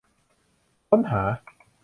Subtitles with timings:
[0.87, 1.23] ค้นหา